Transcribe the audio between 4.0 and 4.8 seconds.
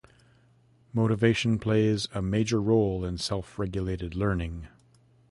learning.